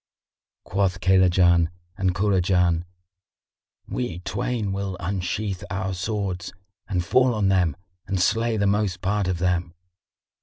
Quoth 0.65 0.99
Kaylajan 0.99 1.67
and 1.95 2.15
Kurajan, 2.15 2.85
"We 3.87 4.17
twain 4.21 4.71
will 4.73 4.97
unsheath 4.99 5.63
our 5.69 5.93
swords 5.93 6.53
and 6.87 7.05
fall 7.05 7.35
on 7.35 7.49
them 7.49 7.75
and 8.07 8.19
slay 8.19 8.57
the 8.57 8.65
most 8.65 9.01
part 9.01 9.27
of 9.27 9.37
them." 9.37 9.75